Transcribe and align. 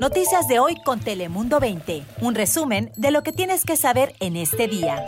Noticias 0.00 0.46
de 0.46 0.58
hoy 0.58 0.76
con 0.84 1.00
Telemundo 1.00 1.58
20. 1.58 2.02
Un 2.20 2.34
resumen 2.34 2.92
de 2.96 3.10
lo 3.10 3.22
que 3.22 3.32
tienes 3.32 3.64
que 3.64 3.76
saber 3.76 4.14
en 4.20 4.36
este 4.36 4.68
día. 4.68 5.02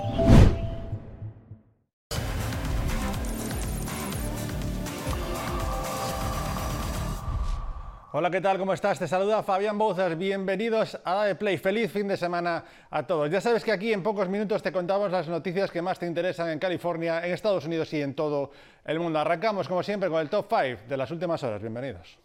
Hola, 8.12 8.30
¿qué 8.30 8.40
tal? 8.40 8.56
¿Cómo 8.58 8.72
estás? 8.72 8.98
Te 8.98 9.06
saluda 9.06 9.42
Fabián 9.42 9.76
Bouzas. 9.76 10.16
Bienvenidos 10.16 10.98
a 11.04 11.24
de 11.26 11.34
Play. 11.34 11.58
Feliz 11.58 11.92
fin 11.92 12.08
de 12.08 12.16
semana 12.16 12.64
a 12.90 13.06
todos. 13.06 13.30
Ya 13.30 13.42
sabes 13.42 13.62
que 13.62 13.72
aquí 13.72 13.92
en 13.92 14.02
pocos 14.02 14.28
minutos 14.30 14.62
te 14.62 14.72
contamos 14.72 15.12
las 15.12 15.28
noticias 15.28 15.70
que 15.70 15.82
más 15.82 15.98
te 15.98 16.06
interesan 16.06 16.48
en 16.48 16.58
California, 16.58 17.24
en 17.24 17.34
Estados 17.34 17.66
Unidos 17.66 17.92
y 17.92 18.00
en 18.00 18.14
todo 18.14 18.50
el 18.84 18.98
mundo. 18.98 19.18
Arrancamos, 19.18 19.68
como 19.68 19.82
siempre, 19.82 20.08
con 20.08 20.20
el 20.20 20.30
top 20.30 20.46
5 20.48 20.82
de 20.88 20.96
las 20.96 21.10
últimas 21.10 21.42
horas. 21.42 21.60
Bienvenidos. 21.60 22.18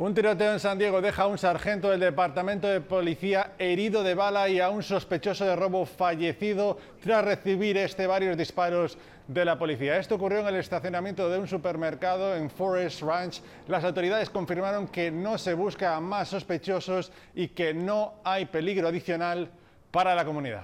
Un 0.00 0.14
tiroteo 0.14 0.54
en 0.54 0.60
San 0.60 0.78
Diego 0.78 1.02
deja 1.02 1.24
a 1.24 1.26
un 1.26 1.36
sargento 1.36 1.90
del 1.90 2.00
Departamento 2.00 2.66
de 2.66 2.80
Policía 2.80 3.52
herido 3.58 4.02
de 4.02 4.14
bala 4.14 4.48
y 4.48 4.58
a 4.58 4.70
un 4.70 4.82
sospechoso 4.82 5.44
de 5.44 5.54
robo 5.54 5.84
fallecido 5.84 6.78
tras 7.02 7.22
recibir 7.22 7.76
este 7.76 8.06
varios 8.06 8.34
disparos 8.38 8.96
de 9.28 9.44
la 9.44 9.58
policía. 9.58 9.98
Esto 9.98 10.14
ocurrió 10.14 10.38
en 10.38 10.46
el 10.46 10.54
estacionamiento 10.54 11.28
de 11.28 11.38
un 11.38 11.46
supermercado 11.46 12.34
en 12.34 12.48
Forest 12.48 13.02
Ranch. 13.02 13.42
Las 13.68 13.84
autoridades 13.84 14.30
confirmaron 14.30 14.88
que 14.88 15.10
no 15.10 15.36
se 15.36 15.52
busca 15.52 15.94
a 15.94 16.00
más 16.00 16.28
sospechosos 16.28 17.12
y 17.34 17.48
que 17.48 17.74
no 17.74 18.14
hay 18.24 18.46
peligro 18.46 18.88
adicional 18.88 19.50
para 19.90 20.14
la 20.14 20.24
comunidad. 20.24 20.62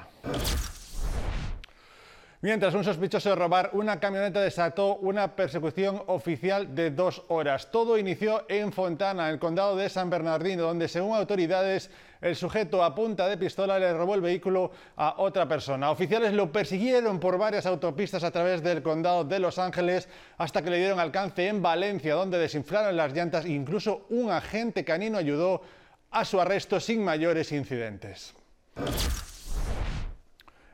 Mientras 2.42 2.74
un 2.74 2.84
sospechoso 2.84 3.30
de 3.30 3.34
robar 3.34 3.70
una 3.72 3.98
camioneta 3.98 4.42
desató 4.42 4.96
una 4.96 5.34
persecución 5.34 6.02
oficial 6.06 6.74
de 6.74 6.90
dos 6.90 7.22
horas. 7.28 7.70
Todo 7.70 7.96
inició 7.96 8.44
en 8.48 8.72
Fontana, 8.72 9.28
en 9.28 9.34
el 9.34 9.38
condado 9.40 9.74
de 9.74 9.88
San 9.88 10.10
Bernardino, 10.10 10.64
donde 10.64 10.86
según 10.86 11.16
autoridades 11.16 11.90
el 12.20 12.36
sujeto 12.36 12.84
a 12.84 12.94
punta 12.94 13.26
de 13.26 13.38
pistola 13.38 13.78
le 13.78 13.92
robó 13.94 14.14
el 14.14 14.20
vehículo 14.20 14.70
a 14.96 15.14
otra 15.18 15.48
persona. 15.48 15.90
Oficiales 15.90 16.34
lo 16.34 16.52
persiguieron 16.52 17.18
por 17.20 17.38
varias 17.38 17.64
autopistas 17.64 18.22
a 18.22 18.30
través 18.30 18.62
del 18.62 18.82
condado 18.82 19.24
de 19.24 19.38
Los 19.38 19.58
Ángeles 19.58 20.06
hasta 20.36 20.60
que 20.60 20.70
le 20.70 20.78
dieron 20.78 21.00
alcance 21.00 21.48
en 21.48 21.62
Valencia, 21.62 22.14
donde 22.14 22.38
desinflaron 22.38 22.96
las 22.96 23.14
llantas. 23.14 23.46
Incluso 23.46 24.06
un 24.10 24.30
agente 24.30 24.84
canino 24.84 25.16
ayudó 25.16 25.62
a 26.10 26.24
su 26.24 26.38
arresto 26.38 26.80
sin 26.80 27.02
mayores 27.02 27.50
incidentes. 27.52 28.34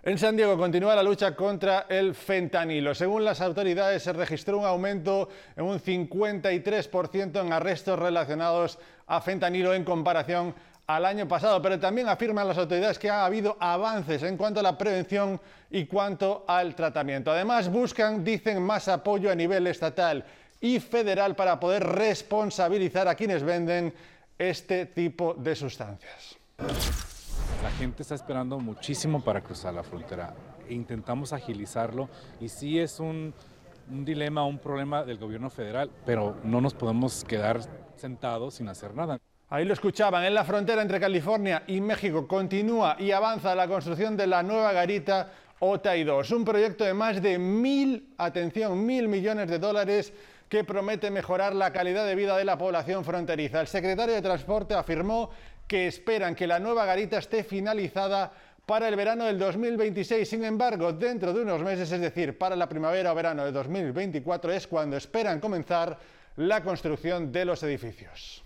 En 0.04 0.18
San 0.18 0.34
Diego 0.34 0.58
continúa 0.58 0.96
la 0.96 1.02
lucha 1.04 1.36
contra 1.36 1.86
el 1.88 2.16
fentanilo. 2.16 2.92
Según 2.92 3.24
las 3.24 3.40
autoridades, 3.40 4.02
se 4.02 4.12
registró 4.12 4.58
un 4.58 4.64
aumento 4.64 5.28
en 5.54 5.64
un 5.64 5.78
53% 5.78 7.40
en 7.40 7.52
arrestos 7.52 7.96
relacionados 7.96 8.80
a 9.06 9.20
fentanilo 9.20 9.72
en 9.72 9.84
comparación 9.84 10.56
al 10.88 11.04
año 11.04 11.28
pasado, 11.28 11.62
pero 11.62 11.78
también 11.78 12.08
afirman 12.08 12.48
las 12.48 12.58
autoridades 12.58 12.98
que 12.98 13.10
ha 13.10 13.24
habido 13.24 13.56
avances 13.60 14.24
en 14.24 14.36
cuanto 14.36 14.58
a 14.58 14.64
la 14.64 14.76
prevención 14.76 15.40
y 15.70 15.86
cuanto 15.86 16.44
al 16.48 16.74
tratamiento. 16.74 17.30
Además, 17.30 17.70
buscan, 17.70 18.24
dicen, 18.24 18.60
más 18.60 18.88
apoyo 18.88 19.30
a 19.30 19.36
nivel 19.36 19.68
estatal 19.68 20.24
y 20.60 20.80
federal 20.80 21.36
para 21.36 21.60
poder 21.60 21.84
responsabilizar 21.84 23.06
a 23.06 23.14
quienes 23.14 23.44
venden 23.44 23.94
este 24.36 24.86
tipo 24.86 25.34
de 25.34 25.54
sustancias. 25.54 26.36
La 27.62 27.70
gente 27.70 28.02
está 28.02 28.16
esperando 28.16 28.58
muchísimo 28.58 29.22
para 29.22 29.40
cruzar 29.40 29.72
la 29.72 29.84
frontera. 29.84 30.34
Intentamos 30.68 31.32
agilizarlo 31.32 32.08
y 32.40 32.48
sí 32.48 32.80
es 32.80 32.98
un, 32.98 33.32
dilema, 33.86 34.44
un 34.44 34.58
problema 34.58 35.04
del 35.04 35.16
gobierno 35.16 35.48
federal, 35.48 35.88
pero 36.04 36.36
no 36.42 36.60
nos 36.60 36.74
podemos 36.74 37.22
quedar 37.22 37.60
sentados 37.94 38.54
sin 38.54 38.68
hacer 38.68 38.96
nada. 38.96 39.20
Ahí 39.48 39.64
lo 39.64 39.74
escuchaban, 39.74 40.24
en 40.24 40.34
la 40.34 40.42
frontera 40.42 40.82
entre 40.82 40.98
California 40.98 41.62
y 41.68 41.80
México 41.80 42.26
continúa 42.26 42.96
y 42.98 43.12
avanza 43.12 43.54
la 43.54 43.68
construcción 43.68 44.16
de 44.16 44.26
la 44.26 44.42
nueva 44.42 44.72
garita 44.72 45.30
OTAI 45.60 46.02
2, 46.02 46.32
un 46.32 46.44
proyecto 46.44 46.82
de 46.82 46.94
más 46.94 47.22
de 47.22 47.38
mil, 47.38 48.12
atención, 48.18 48.84
mil 48.84 49.06
millones 49.06 49.48
de 49.48 49.60
dólares 49.60 50.12
que 50.52 50.64
promete 50.64 51.10
mejorar 51.10 51.54
la 51.54 51.72
calidad 51.72 52.04
de 52.04 52.14
vida 52.14 52.36
de 52.36 52.44
la 52.44 52.58
población 52.58 53.06
fronteriza. 53.06 53.62
El 53.62 53.68
secretario 53.68 54.14
de 54.14 54.20
Transporte 54.20 54.74
afirmó 54.74 55.30
que 55.72 55.86
esperan 55.86 56.34
que 56.34 56.46
la 56.46 56.58
nueva 56.58 56.84
garita 56.84 57.16
esté 57.16 57.44
finalizada 57.44 58.30
para 58.66 58.88
el 58.88 58.94
verano 58.94 59.24
del 59.24 59.38
2026. 59.38 60.28
Sin 60.28 60.44
embargo, 60.44 60.92
dentro 60.92 61.32
de 61.32 61.40
unos 61.40 61.62
meses, 61.62 61.90
es 61.90 61.98
decir, 61.98 62.36
para 62.36 62.54
la 62.54 62.68
primavera 62.68 63.10
o 63.10 63.14
verano 63.14 63.42
de 63.42 63.52
2024, 63.52 64.52
es 64.52 64.66
cuando 64.66 64.98
esperan 64.98 65.40
comenzar 65.40 65.98
la 66.36 66.62
construcción 66.62 67.32
de 67.32 67.46
los 67.46 67.62
edificios. 67.62 68.44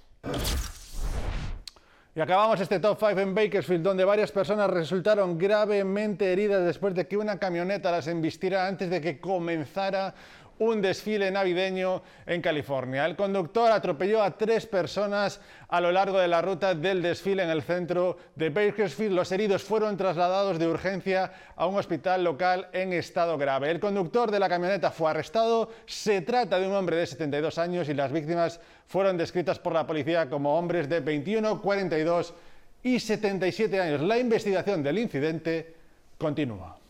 Y 2.14 2.20
acabamos 2.20 2.60
este 2.60 2.78
top 2.78 2.96
5 2.96 3.18
en 3.18 3.34
Bakersfield, 3.34 3.82
donde 3.82 4.04
varias 4.04 4.30
personas 4.30 4.70
resultaron 4.70 5.36
gravemente 5.36 6.32
heridas 6.32 6.64
después 6.64 6.94
de 6.94 7.08
que 7.08 7.16
una 7.16 7.40
camioneta 7.40 7.90
las 7.90 8.06
embistiera 8.06 8.68
antes 8.68 8.88
de 8.88 9.00
que 9.00 9.18
comenzara 9.18 10.14
un 10.58 10.80
desfile 10.80 11.30
navideño 11.30 12.02
en 12.26 12.40
California. 12.40 13.04
El 13.04 13.16
conductor 13.16 13.70
atropelló 13.70 14.22
a 14.22 14.36
tres 14.36 14.66
personas 14.66 15.40
a 15.68 15.80
lo 15.80 15.92
largo 15.92 16.18
de 16.18 16.28
la 16.28 16.42
ruta 16.42 16.74
del 16.74 17.02
desfile 17.02 17.42
en 17.42 17.50
el 17.50 17.62
centro 17.62 18.16
de 18.34 18.50
Bakersfield. 18.50 19.14
Los 19.14 19.32
heridos 19.32 19.62
fueron 19.62 19.96
trasladados 19.96 20.58
de 20.58 20.66
urgencia 20.66 21.32
a 21.56 21.66
un 21.66 21.76
hospital 21.76 22.24
local 22.24 22.68
en 22.72 22.92
estado 22.92 23.36
grave. 23.36 23.70
El 23.70 23.80
conductor 23.80 24.30
de 24.30 24.38
la 24.38 24.48
camioneta 24.48 24.90
fue 24.90 25.10
arrestado. 25.10 25.70
Se 25.86 26.22
trata 26.22 26.58
de 26.58 26.66
un 26.66 26.74
hombre 26.74 26.96
de 26.96 27.06
72 27.06 27.58
años 27.58 27.88
y 27.88 27.94
las 27.94 28.12
víctimas 28.12 28.60
fueron 28.86 29.16
descritas 29.16 29.58
por 29.58 29.72
la 29.72 29.86
policía 29.86 30.30
como 30.30 30.56
hombres 30.58 30.88
de 30.88 31.00
21, 31.00 31.60
42 31.60 32.34
y 32.82 33.00
77 33.00 33.80
años. 33.80 34.00
La 34.00 34.18
investigación 34.18 34.82
del 34.82 34.98
incidente 34.98 35.74
continúa. 36.18 36.85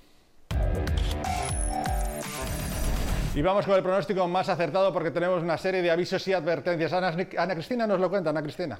Y 3.36 3.42
vamos 3.42 3.66
con 3.66 3.74
el 3.74 3.82
pronóstico 3.82 4.26
más 4.26 4.48
acertado 4.48 4.90
porque 4.94 5.10
tenemos 5.10 5.42
una 5.42 5.58
serie 5.58 5.82
de 5.82 5.90
avisos 5.90 6.26
y 6.26 6.32
advertencias. 6.32 6.90
Ana, 6.94 7.54
Cristina 7.54 7.86
nos 7.86 8.00
lo 8.00 8.08
cuenta, 8.08 8.30
Ana 8.30 8.42
Cristina. 8.42 8.78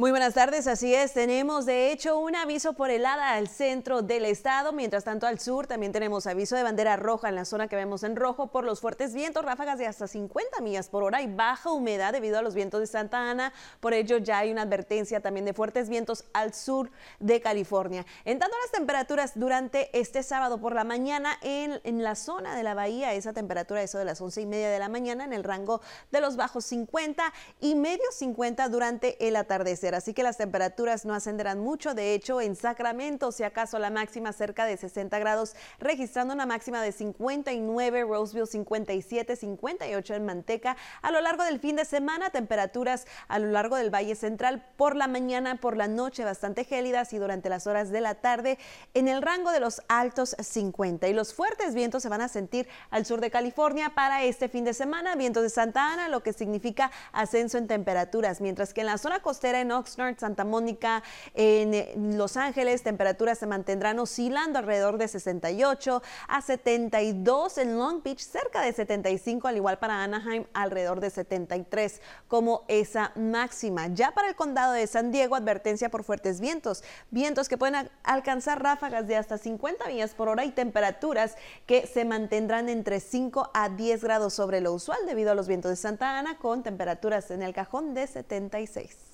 Muy 0.00 0.12
buenas 0.12 0.34
tardes, 0.34 0.68
así 0.68 0.94
es, 0.94 1.12
tenemos 1.12 1.66
de 1.66 1.90
hecho 1.90 2.20
un 2.20 2.36
aviso 2.36 2.74
por 2.74 2.88
helada 2.88 3.32
al 3.32 3.48
centro 3.48 4.00
del 4.00 4.26
estado, 4.26 4.72
mientras 4.72 5.02
tanto 5.02 5.26
al 5.26 5.40
sur 5.40 5.66
también 5.66 5.90
tenemos 5.90 6.28
aviso 6.28 6.54
de 6.54 6.62
bandera 6.62 6.94
roja 6.94 7.28
en 7.28 7.34
la 7.34 7.44
zona 7.44 7.66
que 7.66 7.74
vemos 7.74 8.04
en 8.04 8.14
rojo 8.14 8.46
por 8.46 8.62
los 8.62 8.80
fuertes 8.80 9.12
vientos, 9.12 9.44
ráfagas 9.44 9.76
de 9.76 9.88
hasta 9.88 10.06
50 10.06 10.60
millas 10.60 10.88
por 10.88 11.02
hora 11.02 11.20
y 11.20 11.26
baja 11.26 11.72
humedad 11.72 12.12
debido 12.12 12.38
a 12.38 12.42
los 12.42 12.54
vientos 12.54 12.78
de 12.78 12.86
Santa 12.86 13.28
Ana, 13.28 13.52
por 13.80 13.92
ello 13.92 14.18
ya 14.18 14.38
hay 14.38 14.52
una 14.52 14.62
advertencia 14.62 15.18
también 15.18 15.44
de 15.44 15.52
fuertes 15.52 15.88
vientos 15.88 16.26
al 16.32 16.54
sur 16.54 16.92
de 17.18 17.40
California. 17.40 18.06
En 18.24 18.38
tanto 18.38 18.56
las 18.62 18.70
temperaturas 18.70 19.32
durante 19.34 19.90
este 19.98 20.22
sábado 20.22 20.60
por 20.60 20.76
la 20.76 20.84
mañana 20.84 21.36
en, 21.42 22.04
la 22.04 22.14
zona 22.14 22.54
de 22.54 22.62
la 22.62 22.74
bahía, 22.74 23.14
esa 23.14 23.32
temperatura 23.32 23.82
eso 23.82 23.98
de 23.98 24.04
las 24.04 24.20
11 24.20 24.42
y 24.42 24.46
media 24.46 24.70
de 24.70 24.78
la 24.78 24.88
mañana 24.88 25.24
en 25.24 25.32
el 25.32 25.42
rango 25.42 25.80
de 26.12 26.20
los 26.20 26.36
bajos 26.36 26.64
50 26.66 27.32
y 27.60 27.74
medios 27.74 28.14
50 28.14 28.68
durante 28.68 29.26
el 29.26 29.34
atardecer 29.34 29.87
así 29.94 30.14
que 30.14 30.22
las 30.22 30.36
temperaturas 30.36 31.04
no 31.04 31.14
ascenderán 31.14 31.60
mucho. 31.60 31.94
De 31.94 32.14
hecho, 32.14 32.40
en 32.40 32.56
Sacramento, 32.56 33.32
si 33.32 33.42
acaso 33.42 33.78
la 33.78 33.90
máxima 33.90 34.32
cerca 34.32 34.66
de 34.66 34.76
60 34.76 35.18
grados, 35.18 35.54
registrando 35.78 36.34
una 36.34 36.46
máxima 36.46 36.82
de 36.82 36.92
59, 36.92 38.02
Roseville 38.04 38.46
57, 38.46 39.36
58 39.36 40.14
en 40.14 40.24
Manteca. 40.24 40.76
A 41.02 41.10
lo 41.10 41.20
largo 41.20 41.44
del 41.44 41.60
fin 41.60 41.76
de 41.76 41.84
semana, 41.84 42.30
temperaturas 42.30 43.06
a 43.28 43.38
lo 43.38 43.48
largo 43.48 43.76
del 43.76 43.92
Valle 43.94 44.14
Central 44.14 44.64
por 44.76 44.96
la 44.96 45.08
mañana, 45.08 45.56
por 45.56 45.76
la 45.76 45.88
noche 45.88 46.24
bastante 46.24 46.64
gélidas 46.64 47.12
y 47.12 47.18
durante 47.18 47.48
las 47.48 47.66
horas 47.66 47.90
de 47.90 48.00
la 48.00 48.16
tarde 48.16 48.58
en 48.94 49.08
el 49.08 49.22
rango 49.22 49.50
de 49.52 49.60
los 49.60 49.82
altos 49.88 50.36
50. 50.38 51.08
Y 51.08 51.12
los 51.12 51.34
fuertes 51.34 51.74
vientos 51.74 52.02
se 52.02 52.08
van 52.08 52.20
a 52.20 52.28
sentir 52.28 52.68
al 52.90 53.04
sur 53.06 53.20
de 53.20 53.30
California 53.30 53.92
para 53.94 54.22
este 54.24 54.48
fin 54.48 54.64
de 54.64 54.74
semana, 54.74 55.14
vientos 55.16 55.42
de 55.42 55.50
Santa 55.50 55.92
Ana, 55.92 56.08
lo 56.08 56.22
que 56.22 56.32
significa 56.32 56.90
ascenso 57.12 57.58
en 57.58 57.66
temperaturas, 57.66 58.40
mientras 58.40 58.74
que 58.74 58.80
en 58.80 58.86
la 58.86 58.98
zona 58.98 59.20
costera 59.20 59.60
en 59.60 59.72
Oxnard, 59.78 60.18
Santa 60.18 60.44
Mónica, 60.44 61.02
en 61.34 62.16
Los 62.18 62.36
Ángeles, 62.36 62.82
temperaturas 62.82 63.38
se 63.38 63.46
mantendrán 63.46 63.98
oscilando 63.98 64.58
alrededor 64.58 64.98
de 64.98 65.08
68 65.08 66.02
a 66.28 66.42
72 66.42 67.58
en 67.58 67.78
Long 67.78 68.02
Beach, 68.02 68.20
cerca 68.20 68.62
de 68.62 68.72
75, 68.72 69.48
al 69.48 69.56
igual 69.56 69.78
para 69.78 70.02
Anaheim, 70.02 70.44
alrededor 70.52 71.00
de 71.00 71.10
73 71.10 72.00
como 72.26 72.64
esa 72.68 73.12
máxima. 73.16 73.88
Ya 73.88 74.12
para 74.12 74.28
el 74.28 74.34
condado 74.34 74.72
de 74.72 74.86
San 74.86 75.10
Diego, 75.10 75.36
advertencia 75.36 75.88
por 75.88 76.04
fuertes 76.04 76.40
vientos, 76.40 76.82
vientos 77.10 77.48
que 77.48 77.58
pueden 77.58 77.90
alcanzar 78.02 78.62
ráfagas 78.62 79.06
de 79.06 79.16
hasta 79.16 79.38
50 79.38 79.86
millas 79.86 80.14
por 80.14 80.28
hora 80.28 80.44
y 80.44 80.50
temperaturas 80.50 81.36
que 81.66 81.86
se 81.86 82.04
mantendrán 82.04 82.68
entre 82.68 83.00
5 83.00 83.50
a 83.54 83.68
10 83.68 84.02
grados 84.02 84.34
sobre 84.34 84.60
lo 84.60 84.72
usual 84.72 84.98
debido 85.06 85.32
a 85.32 85.34
los 85.34 85.48
vientos 85.48 85.70
de 85.70 85.76
Santa 85.76 86.18
Ana 86.18 86.38
con 86.38 86.62
temperaturas 86.62 87.30
en 87.30 87.42
el 87.42 87.54
cajón 87.54 87.94
de 87.94 88.06
76. 88.06 89.07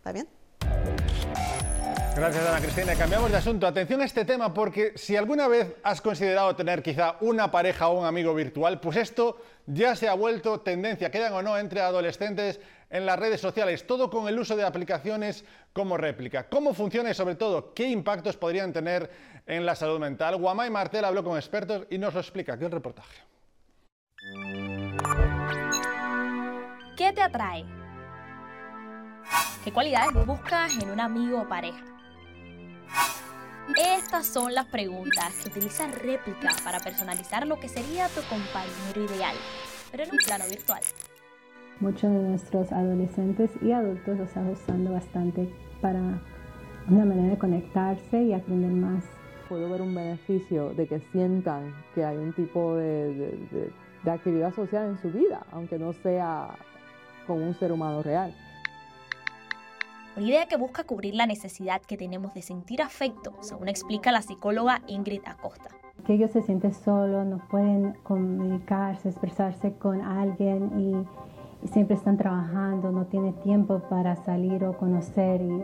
¿Está 0.00 0.12
bien? 0.12 0.26
Gracias, 2.16 2.48
Ana 2.48 2.60
Cristina. 2.60 2.94
Cambiamos 2.94 3.30
de 3.30 3.36
asunto. 3.36 3.66
Atención 3.66 4.00
a 4.00 4.06
este 4.06 4.24
tema 4.24 4.54
porque 4.54 4.92
si 4.96 5.14
alguna 5.14 5.46
vez 5.46 5.76
has 5.82 6.00
considerado 6.00 6.56
tener 6.56 6.82
quizá 6.82 7.16
una 7.20 7.50
pareja 7.50 7.88
o 7.88 8.00
un 8.00 8.06
amigo 8.06 8.34
virtual, 8.34 8.80
pues 8.80 8.96
esto 8.96 9.36
ya 9.66 9.94
se 9.94 10.08
ha 10.08 10.14
vuelto 10.14 10.60
tendencia, 10.60 11.10
quedan 11.10 11.34
o 11.34 11.42
no, 11.42 11.58
entre 11.58 11.82
adolescentes 11.82 12.60
en 12.88 13.04
las 13.04 13.18
redes 13.18 13.42
sociales, 13.42 13.86
todo 13.86 14.08
con 14.08 14.26
el 14.26 14.38
uso 14.38 14.56
de 14.56 14.64
aplicaciones 14.64 15.44
como 15.74 15.98
réplica. 15.98 16.48
¿Cómo 16.48 16.72
funciona 16.72 17.10
y 17.10 17.14
sobre 17.14 17.34
todo 17.34 17.74
qué 17.74 17.86
impactos 17.86 18.38
podrían 18.38 18.72
tener 18.72 19.10
en 19.46 19.66
la 19.66 19.74
salud 19.74 20.00
mental? 20.00 20.36
Guamay 20.36 20.70
Martel 20.70 21.04
habló 21.04 21.22
con 21.22 21.36
expertos 21.36 21.86
y 21.90 21.98
nos 21.98 22.14
lo 22.14 22.20
explica. 22.20 22.54
Aquí 22.54 22.64
el 22.64 22.70
reportaje. 22.70 23.22
¿Qué 26.96 27.12
te 27.12 27.20
atrae? 27.20 27.79
¿Qué 29.64 29.72
cualidades 29.72 30.26
buscas 30.26 30.76
en 30.82 30.90
un 30.90 31.00
amigo 31.00 31.42
o 31.42 31.48
pareja? 31.48 31.84
Estas 33.76 34.26
son 34.26 34.54
las 34.54 34.66
preguntas 34.66 35.34
que 35.42 35.50
utiliza 35.50 35.86
Réplica 35.86 36.48
para 36.64 36.80
personalizar 36.80 37.46
lo 37.46 37.60
que 37.60 37.68
sería 37.68 38.08
tu 38.08 38.20
compañero 38.22 39.04
ideal, 39.04 39.36
pero 39.90 40.04
en 40.04 40.10
un 40.10 40.18
plano 40.18 40.44
virtual. 40.48 40.80
Muchos 41.78 42.10
de 42.10 42.18
nuestros 42.18 42.72
adolescentes 42.72 43.50
y 43.62 43.72
adultos 43.72 44.18
lo 44.18 44.24
están 44.24 44.48
usando 44.48 44.92
bastante 44.92 45.48
para 45.80 46.00
una 46.88 47.04
manera 47.04 47.28
de 47.28 47.38
conectarse 47.38 48.22
y 48.22 48.32
aprender 48.32 48.72
más. 48.72 49.04
Puedo 49.48 49.70
ver 49.70 49.82
un 49.82 49.94
beneficio 49.94 50.70
de 50.74 50.86
que 50.86 51.00
sientan 51.12 51.74
que 51.94 52.04
hay 52.04 52.16
un 52.16 52.32
tipo 52.32 52.76
de, 52.76 53.38
de 54.02 54.10
actividad 54.10 54.54
social 54.54 54.88
en 54.88 54.98
su 55.00 55.10
vida, 55.10 55.46
aunque 55.52 55.78
no 55.78 55.92
sea 55.92 56.48
con 57.26 57.42
un 57.42 57.54
ser 57.54 57.72
humano 57.72 58.02
real. 58.02 58.34
Una 60.16 60.26
idea 60.26 60.46
que 60.46 60.56
busca 60.56 60.82
cubrir 60.84 61.14
la 61.14 61.26
necesidad 61.26 61.80
que 61.82 61.96
tenemos 61.96 62.34
de 62.34 62.42
sentir 62.42 62.82
afecto, 62.82 63.32
según 63.40 63.68
explica 63.68 64.10
la 64.10 64.22
psicóloga 64.22 64.82
Ingrid 64.88 65.20
Acosta. 65.24 65.70
Que 66.04 66.14
ellos 66.14 66.32
se 66.32 66.42
sienten 66.42 66.74
solos, 66.74 67.24
no 67.26 67.38
pueden 67.48 67.92
comunicarse, 68.02 69.08
expresarse 69.08 69.72
con 69.74 70.00
alguien 70.00 70.80
y, 70.80 71.68
siempre 71.68 71.94
están 71.94 72.16
trabajando, 72.16 72.90
no 72.90 73.04
tienen 73.06 73.34
tiempo 73.34 73.80
para 73.88 74.16
salir 74.24 74.64
o 74.64 74.76
conocer. 74.76 75.42
Y 75.42 75.62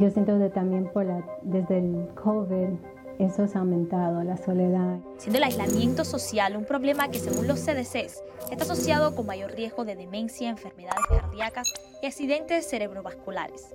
yo 0.00 0.10
siento 0.10 0.38
que 0.38 0.50
también 0.50 0.90
por 0.92 1.06
la, 1.06 1.24
desde 1.42 1.78
el 1.78 2.08
COVID 2.14 2.70
eso 3.18 3.46
se 3.46 3.56
ha 3.56 3.60
aumentado, 3.60 4.22
la 4.22 4.36
soledad. 4.36 4.98
Siendo 5.18 5.38
el 5.38 5.44
aislamiento 5.44 6.04
social 6.04 6.56
un 6.56 6.64
problema 6.64 7.08
que 7.08 7.18
según 7.18 7.46
los 7.46 7.60
CDCs 7.60 8.22
está 8.50 8.64
asociado 8.64 9.14
con 9.14 9.26
mayor 9.26 9.52
riesgo 9.52 9.84
de 9.84 9.96
demencia, 9.96 10.50
enfermedades 10.50 11.04
cardíacas 11.08 11.72
y 12.02 12.06
accidentes 12.06 12.68
cerebrovasculares. 12.68 13.74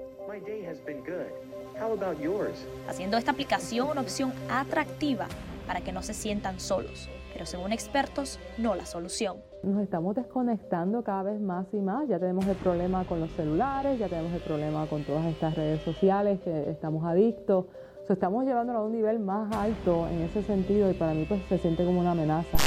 Haciendo 2.87 3.17
esta 3.17 3.31
aplicación 3.31 3.89
una 3.89 4.01
opción 4.01 4.33
atractiva 4.49 5.27
para 5.65 5.81
que 5.81 5.91
no 5.91 6.01
se 6.01 6.13
sientan 6.13 6.59
solos, 6.59 7.09
pero 7.33 7.45
según 7.45 7.71
expertos, 7.71 8.39
no 8.57 8.75
la 8.75 8.85
solución. 8.85 9.37
Nos 9.63 9.81
estamos 9.83 10.15
desconectando 10.15 11.03
cada 11.03 11.23
vez 11.23 11.39
más 11.39 11.67
y 11.71 11.77
más, 11.77 12.07
ya 12.07 12.19
tenemos 12.19 12.45
el 12.47 12.55
problema 12.57 13.05
con 13.05 13.19
los 13.19 13.31
celulares, 13.31 13.97
ya 13.99 14.07
tenemos 14.07 14.33
el 14.33 14.41
problema 14.41 14.85
con 14.87 15.03
todas 15.03 15.25
estas 15.25 15.55
redes 15.55 15.81
sociales 15.81 16.39
que 16.41 16.69
estamos 16.69 17.05
adictos 17.05 17.65
estamos 18.11 18.45
llevándolo 18.45 18.79
a 18.79 18.85
un 18.85 18.91
nivel 18.91 19.19
más 19.19 19.53
alto 19.55 20.07
en 20.07 20.21
ese 20.21 20.43
sentido 20.43 20.89
y 20.89 20.93
para 20.93 21.13
mí 21.13 21.25
pues 21.25 21.41
se 21.49 21.57
siente 21.57 21.85
como 21.85 21.99
una 21.99 22.11
amenaza. 22.11 22.57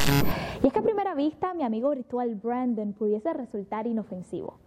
Y 0.62 0.66
es 0.66 0.72
que 0.72 0.78
a 0.78 0.82
primera 0.82 1.14
vista 1.14 1.54
mi 1.54 1.62
amigo 1.62 1.90
virtual 1.90 2.34
Brandon 2.34 2.92
pudiese 2.92 3.32
resultar 3.32 3.86
inofensivo. 3.86 4.58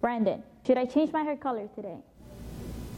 Brandon, 0.00 0.44
should 0.64 0.78
I 0.78 0.86
change 0.86 1.12
my 1.12 1.22
hair 1.22 1.38
color 1.38 1.68
today? 1.74 2.02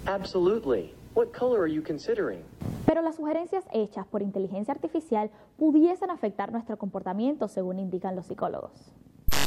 Absolutely. 0.06 0.92
What 1.14 1.32
color 1.32 1.60
are 1.62 1.72
you 1.72 1.82
considering? 1.82 2.40
Pero 2.86 3.02
las 3.02 3.16
sugerencias 3.16 3.64
hechas 3.72 4.06
por 4.06 4.22
inteligencia 4.22 4.72
artificial 4.72 5.30
pudiesen 5.56 6.10
afectar 6.10 6.52
nuestro 6.52 6.76
comportamiento, 6.78 7.48
según 7.48 7.78
indican 7.78 8.14
los 8.14 8.26
psicólogos. 8.26 8.92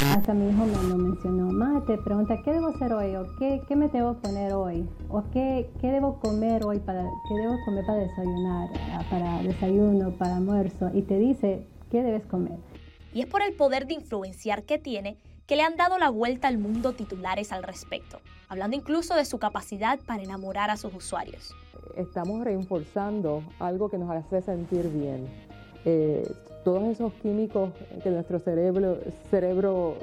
Hasta 0.02 0.34
mi 0.34 0.50
hijo 0.50 0.66
me 0.66 0.90
lo 0.90 0.98
mencionó. 0.98 1.52
Mamá 1.52 1.84
te 1.86 1.98
pregunta, 1.98 2.42
¿qué 2.44 2.54
debo 2.54 2.68
hacer 2.68 2.94
hoy? 2.94 3.16
¿O 3.16 3.26
qué, 3.38 3.62
qué 3.68 3.76
me 3.76 3.90
debo 3.90 4.14
poner 4.16 4.54
hoy? 4.54 4.88
¿O 5.10 5.24
qué, 5.32 5.70
qué, 5.82 5.88
debo 5.88 6.20
comer 6.20 6.64
hoy? 6.64 6.80
Para, 6.80 7.04
¿Qué 7.28 7.36
debo 7.36 7.58
comer 7.66 7.86
para 7.86 8.00
desayunar? 8.00 8.70
Ah, 8.94 9.04
para 9.10 9.44
desayuno, 9.44 10.12
para 10.12 10.38
almuerzo. 10.38 10.90
Y 10.94 11.02
te 11.02 11.20
dice, 11.20 11.68
¿qué 11.92 12.02
debes 12.02 12.26
comer? 12.26 12.58
Y 13.14 13.22
es 13.22 13.28
por 13.28 13.42
el 13.42 13.54
poder 13.54 13.88
de 13.88 13.96
influenciar 13.96 14.64
que 14.64 14.78
tiene 14.78 15.18
que 15.46 15.58
le 15.58 15.64
han 15.64 15.76
dado 15.76 15.98
la 15.98 16.10
vuelta 16.10 16.48
al 16.48 16.60
mundo 16.60 16.94
titulares 16.94 17.52
al 17.52 17.64
respecto, 17.64 18.22
hablando 18.48 18.78
incluso 18.78 19.16
de 19.16 19.26
su 19.26 19.38
capacidad 19.38 20.00
para 20.06 20.24
enamorar 20.24 20.70
a 20.70 20.78
sus 20.78 20.94
usuarios. 20.94 21.54
Estamos 21.98 22.44
reforzando 22.46 23.44
algo 23.60 23.90
que 23.90 23.98
nos 23.98 24.12
hace 24.12 24.44
sentir 24.44 24.88
bien. 24.90 25.28
Eh, 25.86 26.32
todos 26.70 26.88
esos 26.90 27.12
químicos 27.14 27.72
que 28.04 28.12
nuestro 28.12 28.38
cerebro, 28.38 29.00
cerebro 29.32 29.96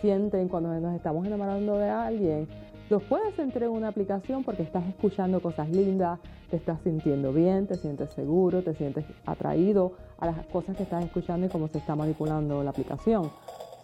sienten 0.00 0.48
cuando 0.48 0.68
nos 0.80 0.96
estamos 0.96 1.24
enamorando 1.24 1.78
de 1.78 1.88
alguien, 1.88 2.48
los 2.90 3.04
puedes 3.04 3.36
sentir 3.36 3.62
en 3.62 3.70
una 3.70 3.86
aplicación 3.86 4.42
porque 4.42 4.64
estás 4.64 4.84
escuchando 4.88 5.40
cosas 5.40 5.68
lindas, 5.68 6.18
te 6.50 6.56
estás 6.56 6.80
sintiendo 6.82 7.32
bien, 7.32 7.68
te 7.68 7.76
sientes 7.76 8.10
seguro, 8.10 8.64
te 8.64 8.74
sientes 8.74 9.04
atraído 9.26 9.92
a 10.18 10.26
las 10.26 10.44
cosas 10.46 10.76
que 10.76 10.82
estás 10.82 11.04
escuchando 11.04 11.46
y 11.46 11.50
cómo 11.50 11.68
se 11.68 11.78
está 11.78 11.94
manipulando 11.94 12.64
la 12.64 12.70
aplicación. 12.70 13.30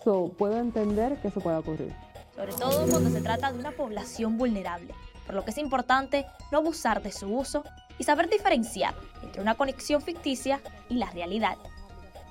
So, 0.02 0.32
puedo 0.36 0.58
entender 0.58 1.16
que 1.18 1.28
eso 1.28 1.40
pueda 1.40 1.60
ocurrir. 1.60 1.92
Sobre 2.34 2.52
todo 2.54 2.84
cuando 2.90 3.10
se 3.10 3.20
trata 3.20 3.52
de 3.52 3.60
una 3.60 3.70
población 3.70 4.38
vulnerable, 4.38 4.92
por 5.24 5.36
lo 5.36 5.44
que 5.44 5.52
es 5.52 5.58
importante 5.58 6.26
no 6.50 6.58
abusar 6.58 7.00
de 7.00 7.12
su 7.12 7.32
uso 7.32 7.62
y 7.96 8.02
saber 8.02 8.28
diferenciar 8.28 8.94
entre 9.22 9.40
una 9.40 9.54
conexión 9.54 10.02
ficticia 10.02 10.60
y 10.88 10.94
la 10.94 11.08
realidad. 11.12 11.58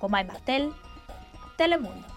Comay 0.03 0.25
Martel, 0.25 0.73
Telemundo. 1.55 2.12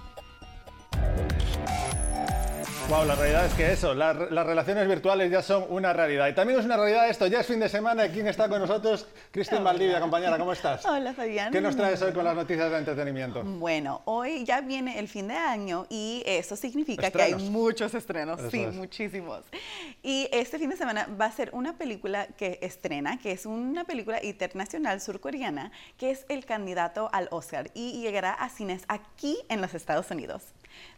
Wow, 2.89 3.05
la 3.05 3.17
realidad 3.17 3.47
es 3.47 3.55
que 3.55 3.73
eso, 3.73 3.95
las 3.95 4.17
relaciones 4.17 4.87
virtuales 4.87 5.29
ya 5.29 5.43
son 5.43 5.67
una 5.71 5.93
realidad. 5.93 6.29
Y 6.29 6.35
también 6.35 6.61
es 6.61 6.65
una 6.65 6.77
realidad 6.77 7.11
esto, 7.11 7.27
ya 7.27 7.41
es 7.41 7.47
fin 7.47 7.59
de 7.59 7.69
semana. 7.69 8.07
¿Quién 8.13 8.29
está 8.29 8.49
con 8.49 8.61
nosotros? 8.61 9.09
Cristian 9.33 9.65
Valdivia, 9.65 9.99
compañera, 9.99 10.39
¿cómo 10.39 10.53
estás? 10.53 10.87
Hola, 10.87 11.13
Fabián. 11.13 11.51
¿Qué 11.51 11.61
nos 11.61 11.75
traes 11.75 12.01
hoy 12.03 12.13
con 12.13 12.25
las 12.25 12.37
noticias 12.37 12.71
de 12.71 12.79
entretenimiento? 12.79 13.43
Bueno, 13.43 14.03
hoy 14.05 14.45
ya 14.45 14.61
viene 14.61 15.01
el 15.01 15.09
fin 15.09 15.27
de 15.27 15.35
año 15.35 15.87
y 15.91 16.23
eso 16.27 16.55
significa 16.55 17.11
que 17.11 17.23
hay 17.23 17.35
muchos 17.35 17.93
estrenos, 17.93 18.41
sí, 18.53 18.67
muchísimos. 18.67 19.43
Y 20.05 20.29
este 20.31 20.57
fin 20.61 20.71
de 20.71 20.77
semana 20.77 21.09
va 21.21 21.25
a 21.25 21.33
ser 21.33 21.51
una 21.55 21.77
película 21.77 22.29
que 22.39 22.61
estrena, 22.63 23.19
que 23.19 23.33
es 23.33 23.47
una 23.47 23.83
película 23.83 24.23
internacional 24.23 25.01
surcoreana, 25.01 25.73
que 25.99 26.13
es 26.13 26.25
el 26.29 26.45
candidato 26.45 27.11
al 27.13 27.27
Oscar 27.33 27.69
y 27.75 28.01
llegará 28.01 28.33
a 28.33 28.49
cines 28.49 28.85
aquí 28.87 29.37
en 29.49 29.61
los 29.61 29.75
Estados 29.75 30.09
Unidos. 30.13 30.45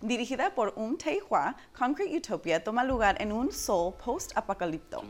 Dirigida 0.01 0.55
por 0.55 0.75
Un 0.77 0.97
Tae-hwa, 0.97 1.57
Concrete 1.77 2.17
Utopia 2.17 2.63
toma 2.63 2.85
lugar 2.85 3.21
en 3.21 3.33
un 3.33 3.51
Seoul 3.53 3.95
post-apocalipto, 3.95 5.03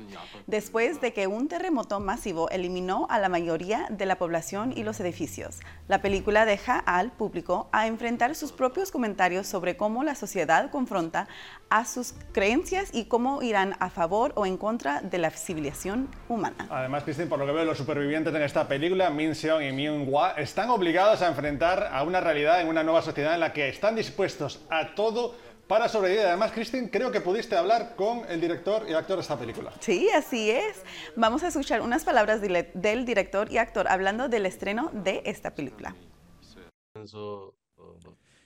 después 0.47 1.01
de 1.01 1.13
que 1.13 1.27
un 1.27 1.49
terremoto 1.49 2.01
masivo 2.01 2.49
eliminó 2.51 3.07
a 3.11 3.19
la 3.19 3.29
mayoría 3.29 3.87
de 3.91 4.07
la 4.07 4.17
población 4.17 4.73
y 4.77 4.85
los 4.85 5.01
edificios. 5.01 5.61
La 5.89 6.01
película 6.01 6.45
deja 6.45 6.79
al 6.79 7.13
público 7.13 7.69
a 7.73 7.87
enfrentar 7.87 8.35
sus 8.35 8.53
propios 8.53 8.91
comentarios 8.91 9.47
sobre 9.47 9.77
cómo 9.77 10.05
la 10.05 10.15
sociedad 10.15 10.71
confronta 10.71 11.29
a 11.71 11.85
sus 11.85 12.15
creencias 12.33 12.91
y 12.93 13.05
cómo 13.07 13.43
irán 13.43 13.77
a 13.81 13.91
favor 13.91 14.33
o 14.37 14.47
en 14.47 14.57
contra 14.57 15.01
de 15.01 15.19
la 15.19 15.31
civilización 15.31 16.09
humana. 16.29 16.67
Además, 16.71 17.05
Christine, 17.05 17.29
por 17.29 17.39
lo 17.39 17.47
que 17.47 17.53
veo, 17.53 17.65
los 17.65 17.79
supervivientes 17.79 18.35
en 18.35 18.43
esta 18.43 18.67
película, 18.67 19.11
Min 19.11 19.35
Seong 19.35 19.63
y 19.63 19.73
Myung 19.73 20.09
Hwa, 20.09 20.33
están 20.33 20.71
obligados 20.71 21.23
a 21.23 21.29
enfrentar 21.29 21.91
a 21.93 22.03
una 22.03 22.21
realidad 22.21 22.61
en 22.61 22.69
una 22.69 22.83
nueva 22.83 23.03
sociedad 23.03 23.35
en 23.35 23.41
la 23.41 23.53
que 23.53 23.69
están 23.69 23.97
dispuestos 23.97 24.61
a 24.71 24.95
todo 24.95 25.35
para 25.67 25.89
sobrevivir. 25.89 26.25
Además, 26.25 26.53
Christine, 26.53 26.91
creo 26.91 27.13
que 27.13 27.21
pudiste 27.21 27.55
hablar 27.55 27.95
con 27.95 28.23
el 28.29 28.41
director 28.41 28.89
y 28.89 28.95
actor 28.95 29.17
de 29.17 29.23
esta 29.23 29.39
película. 29.39 29.73
Sí, 29.81 30.09
así 30.11 30.51
es. 30.51 30.83
Vamos 31.15 31.43
a 31.43 31.49
escuchar 31.49 31.83
unas 31.83 32.05
palabras 32.05 32.41
del 32.41 33.05
director 33.05 33.53
y 33.53 33.59
actor 33.59 33.87
hablando 33.87 34.29
del 34.29 34.47
estreno 34.47 34.91
de 34.95 35.23
esta 35.27 35.55
película. 35.55 35.95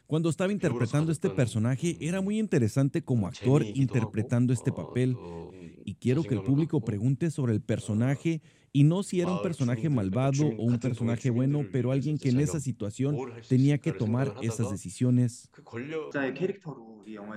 Cuando 0.07 0.29
estaba 0.29 0.53
interpretando 0.53 1.11
este 1.11 1.31
personaje, 1.31 1.97
era 2.01 2.21
muy 2.21 2.39
interesante 2.39 3.03
como 3.03 3.27
actor 3.27 3.63
interpretando 3.63 4.53
este 4.53 4.71
papel. 4.71 5.17
Y 5.85 5.95
quiero 5.95 6.23
que 6.23 6.35
el 6.35 6.43
público 6.43 6.81
pregunte 6.81 7.31
sobre 7.31 7.55
el 7.55 7.63
personaje 7.63 8.43
y 8.75 8.85
no 8.85 9.03
si 9.03 9.21
era 9.21 9.31
un 9.31 9.43
personaje 9.43 9.89
malvado 9.91 10.47
o 10.47 10.65
un 10.65 10.79
personaje 10.79 11.31
bueno, 11.31 11.65
pero 11.71 11.93
alguien 11.93 12.19
que 12.19 12.31
en 12.31 12.41
esa 12.41 12.59
situación 12.59 13.17
tenía 13.49 13.79
que 13.79 13.93
tomar 13.93 14.35
esas 14.43 14.71
decisiones. 14.71 15.51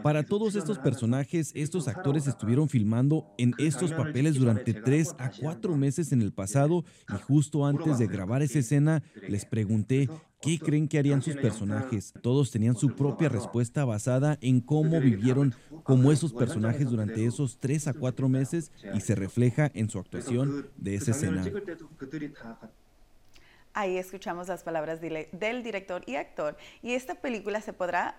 Para 0.04 0.24
todos 0.24 0.56
estos 0.56 0.80
personajes, 0.80 1.52
estos 1.56 1.88
actores 1.88 2.28
estuvieron 2.28 2.70
filmando 2.70 3.26
en 3.38 3.54
estos 3.58 3.92
papeles 3.92 4.36
durante 4.36 4.74
tres 4.74 5.14
a 5.18 5.32
cuatro 5.32 5.76
meses 5.76 6.12
en 6.12 6.22
el 6.22 6.32
pasado 6.32 6.86
y 7.14 7.18
justo 7.22 7.66
antes 7.66 7.98
de 8.00 8.08
grabar 8.08 8.42
esa 8.42 8.60
escena 8.60 9.04
les 9.28 9.46
pregunté 9.46 10.10
qué 10.46 10.60
creen 10.60 10.88
que 10.88 11.00
harían 11.00 11.24
sus 11.24 11.36
personajes. 11.36 12.14
Todos 12.22 12.52
tenían 12.52 12.76
su 12.76 12.96
propia 12.96 13.30
respuesta 13.30 13.84
basada 13.84 14.38
en 14.42 14.62
cómo 14.62 15.02
vivieron 15.02 15.56
como 15.84 16.12
esos 16.12 16.34
personajes 16.34 16.90
durante 16.90 17.26
esos 17.26 17.58
tres 17.60 17.88
a 17.88 17.94
cuatro 17.94 18.30
meses 18.30 18.72
y 18.94 19.02
se 19.02 19.16
refleja 19.16 19.72
en 19.74 19.90
su 19.90 19.98
actuación 19.98 20.70
de 20.78 20.96
esa 20.96 21.12
escena. 21.12 21.44
Ahí 23.74 23.98
escuchamos 23.98 24.48
las 24.48 24.64
palabras 24.64 25.02
del 25.02 25.64
director 25.64 26.04
y 26.06 26.16
actor 26.16 26.56
y 26.82 26.94
esta 26.94 27.16
película 27.16 27.60
se 27.60 27.74
podrá 27.74 28.16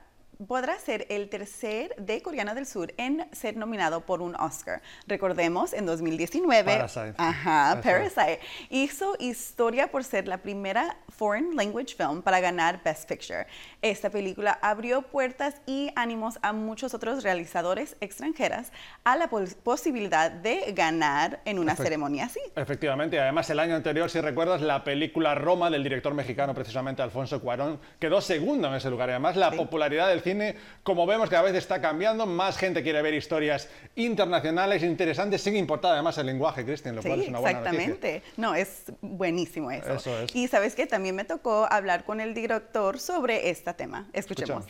podrá 0.46 0.78
ser 0.78 1.06
el 1.08 1.28
tercer 1.28 1.94
de 1.96 2.22
Coreana 2.22 2.54
del 2.54 2.66
Sur 2.66 2.92
en 2.96 3.26
ser 3.32 3.56
nominado 3.56 4.00
por 4.02 4.22
un 4.22 4.34
Oscar. 4.36 4.82
Recordemos, 5.06 5.72
en 5.72 5.86
2019, 5.86 6.64
Parasite. 6.64 7.14
Ajá, 7.18 7.80
Parasite. 7.82 8.40
Hizo 8.70 9.14
historia 9.18 9.90
por 9.90 10.04
ser 10.04 10.28
la 10.28 10.38
primera 10.38 10.96
foreign 11.08 11.56
language 11.56 11.94
film 11.94 12.22
para 12.22 12.40
ganar 12.40 12.82
Best 12.84 13.08
Picture. 13.08 13.46
Esta 13.82 14.10
película 14.10 14.58
abrió 14.60 15.02
puertas 15.02 15.56
y 15.66 15.90
ánimos 15.96 16.38
a 16.42 16.52
muchos 16.52 16.94
otros 16.94 17.22
realizadores 17.22 17.96
extranjeras 18.00 18.72
a 19.04 19.16
la 19.16 19.28
posibilidad 19.28 20.30
de 20.30 20.72
ganar 20.72 21.40
en 21.44 21.58
una 21.58 21.76
ceremonia 21.76 22.26
así. 22.26 22.40
Efectivamente, 22.54 23.18
además 23.18 23.48
el 23.50 23.60
año 23.60 23.74
anterior, 23.74 24.10
si 24.10 24.20
recuerdas, 24.20 24.60
la 24.60 24.84
película 24.84 25.34
Roma 25.34 25.70
del 25.70 25.82
director 25.82 26.12
mexicano, 26.14 26.54
precisamente 26.54 27.02
Alfonso 27.02 27.40
Cuarón, 27.40 27.80
quedó 27.98 28.20
segundo 28.20 28.68
en 28.68 28.74
ese 28.74 28.90
lugar. 28.90 29.10
Además, 29.10 29.36
la 29.36 29.50
popularidad 29.50 30.08
del 30.08 30.20
cine, 30.26 30.56
como 30.82 31.06
vemos, 31.06 31.30
cada 31.30 31.42
vez 31.42 31.54
está 31.54 31.80
cambiando. 31.80 32.26
Más 32.26 32.58
gente 32.58 32.82
quiere 32.82 33.00
ver 33.02 33.14
historias 33.14 33.68
internacionales, 33.94 34.82
interesantes, 34.82 35.40
sin 35.42 35.56
importar 35.56 35.92
además 35.92 36.18
el 36.18 36.26
lenguaje, 36.26 36.64
Cristian, 36.64 36.96
lo 36.96 37.02
cual 37.02 37.20
es 37.20 37.28
una 37.28 37.38
buena 37.38 37.58
exactamente. 37.60 38.22
No, 38.36 38.54
es 38.54 38.92
buenísimo 39.00 39.70
eso. 39.70 39.94
Eso 39.94 40.20
es. 40.20 40.34
Y 40.34 40.48
sabes 40.48 40.74
que 40.74 40.86
también 40.86 41.14
me 41.14 41.24
tocó 41.24 41.66
hablar 41.70 42.04
con 42.04 42.20
el 42.20 42.34
director 42.34 42.98
sobre 42.98 43.50
este 43.50 43.72
tema. 43.74 44.08
Escuchemos. 44.12 44.66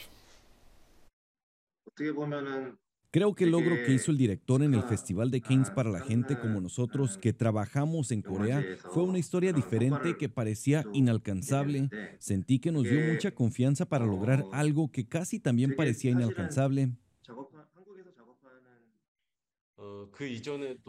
Creo 3.10 3.34
que 3.34 3.44
el 3.44 3.50
logro 3.50 3.76
que 3.84 3.92
hizo 3.94 4.10
el 4.10 4.18
director 4.18 4.62
en 4.62 4.75
el 4.75 4.82
Festival 4.82 5.30
de 5.30 5.40
Cannes 5.40 5.70
para 5.70 5.90
la 5.90 6.00
gente 6.00 6.38
como 6.38 6.60
nosotros 6.60 7.16
que 7.16 7.32
trabajamos 7.32 8.10
en 8.10 8.20
Corea 8.20 8.64
fue 8.90 9.04
una 9.04 9.18
historia 9.18 9.52
diferente 9.52 10.16
que 10.16 10.28
parecía 10.28 10.84
inalcanzable. 10.92 11.88
Sentí 12.18 12.58
que 12.58 12.72
nos 12.72 12.84
dio 12.84 13.00
mucha 13.00 13.30
confianza 13.30 13.86
para 13.86 14.04
lograr 14.04 14.44
algo 14.52 14.90
que 14.90 15.06
casi 15.08 15.40
también 15.40 15.75
parecía 15.76 16.10
inalcanzable. 16.10 16.90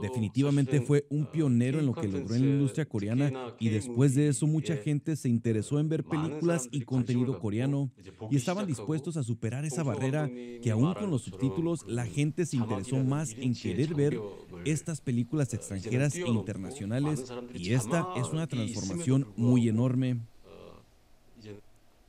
Definitivamente 0.02 0.82
fue 0.82 1.06
un 1.10 1.26
pionero 1.26 1.80
en 1.80 1.86
lo 1.86 1.94
que 1.94 2.08
logró 2.08 2.36
en 2.36 2.42
la 2.42 2.54
industria 2.54 2.86
coreana 2.86 3.56
y 3.60 3.70
después 3.70 4.16
de 4.16 4.30
eso 4.30 4.48
mucha 4.48 4.78
gente 4.78 5.16
se 5.16 5.30
interesó 5.30 5.80
en 5.80 5.90
ver 5.90 6.04
películas 6.04 6.68
y 6.72 6.82
contenido 6.82 7.40
coreano 7.40 7.92
y 8.32 8.38
estaban 8.38 8.68
dispuestos 8.68 9.18
a 9.18 9.24
superar 9.24 9.66
esa 9.66 9.84
barrera 9.84 10.30
que 10.62 10.72
aún 10.72 10.94
con 10.94 11.12
los 11.12 11.24
subtítulos 11.24 11.86
la 11.88 12.06
gente 12.06 12.46
se 12.46 12.58
interesó 12.58 12.98
más 13.04 13.34
en 13.38 13.54
querer 13.54 13.94
ver 13.94 14.20
estas 14.66 15.02
películas 15.02 15.54
extranjeras 15.54 16.16
e 16.16 16.28
internacionales 16.28 17.26
y 17.54 17.74
esta 17.74 18.08
es 18.16 18.28
una 18.30 18.48
transformación 18.48 19.28
muy 19.36 19.68
enorme. 19.68 20.18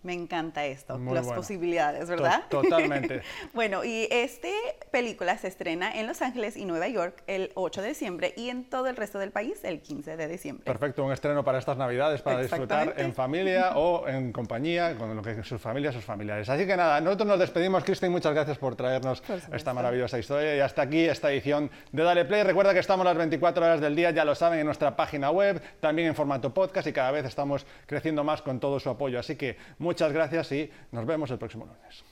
Me 0.09 0.15
encanta 0.15 0.65
esto, 0.65 0.99
las 0.99 1.27
posibilidades, 1.27 2.09
¿verdad? 2.09 2.45
Totalmente. 2.49 3.21
bueno, 3.53 3.85
y 3.85 4.09
esta 4.11 4.49
película 4.91 5.37
se 5.37 5.49
estrena 5.49 6.01
en 6.01 6.07
Los 6.07 6.23
Ángeles 6.23 6.57
y 6.57 6.65
Nueva 6.65 6.89
York 6.89 7.23
el 7.27 7.53
8 7.53 7.83
de 7.83 7.89
diciembre 7.89 8.33
y 8.35 8.49
en 8.49 8.65
todo 8.65 8.87
el 8.87 8.97
resto 8.97 9.19
del 9.19 9.33
país 9.33 9.63
el 9.65 9.83
15 9.83 10.17
de 10.17 10.27
diciembre. 10.27 10.65
Perfecto, 10.65 11.05
un 11.05 11.13
estreno 11.13 11.45
para 11.45 11.59
estas 11.59 11.77
Navidades, 11.77 12.23
para 12.23 12.41
disfrutar 12.41 12.95
en 12.97 13.13
familia 13.13 13.73
o 13.77 14.09
en 14.09 14.33
compañía, 14.33 14.97
con 14.97 15.15
lo 15.15 15.21
que 15.21 15.45
sus 15.45 15.61
familias, 15.61 15.95
sus 15.95 16.05
familiares. 16.05 16.49
Así 16.49 16.67
que 16.67 16.75
nada, 16.75 17.03
nosotros 17.03 17.29
nos 17.29 17.39
despedimos, 17.39 17.85
Cristian, 17.85 18.11
muchas 18.11 18.33
gracias 18.33 18.57
por 18.57 18.77
traernos 18.77 19.23
esta 19.53 19.75
maravillosa 19.75 20.19
historia 20.19 20.57
y 20.57 20.61
hasta 20.61 20.81
aquí 20.81 21.05
esta 21.05 21.31
edición 21.31 21.71
de 21.93 22.03
Dale 22.03 22.25
Play. 22.25 22.45
Recuerda 22.45 22.73
que 22.73 22.81
estamos 22.81 23.05
las 23.05 23.19
24 23.19 23.63
horas 23.63 23.81
del 23.83 23.95
día, 23.95 24.11
ya 24.11 24.25
lo 24.25 24.35
saben, 24.35 24.61
en 24.61 24.65
nuestra 24.65 24.97
página 24.97 25.31
web, 25.31 25.61
también 25.81 26.09
en 26.09 26.15
formato 26.15 26.55
podcast 26.55 26.87
y 26.87 26.95
cada 26.95 27.11
vez 27.11 27.27
estamos 27.27 27.67
creciendo 27.85 28.25
más 28.25 28.41
con 28.41 28.59
todo 28.59 28.81
su 28.81 28.89
apoyo. 28.89 29.19
Así 29.19 29.37
que 29.37 29.59
Muchas 29.99 30.13
gracias 30.13 30.53
y 30.53 30.71
nos 30.93 31.05
vemos 31.07 31.29
el 31.33 31.39
próximo 31.39 31.67
lunes. 31.67 32.05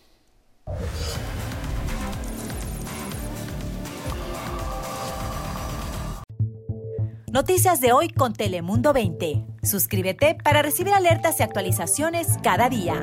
Noticias 7.30 7.80
de 7.80 7.92
hoy 7.92 8.08
con 8.08 8.32
Telemundo 8.32 8.92
20. 8.92 9.46
Suscríbete 9.62 10.36
para 10.42 10.62
recibir 10.62 10.94
alertas 10.94 11.38
y 11.38 11.44
actualizaciones 11.44 12.26
cada 12.42 12.68
día. 12.68 13.00